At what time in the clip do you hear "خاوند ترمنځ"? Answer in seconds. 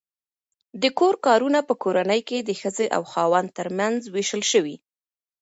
3.11-3.97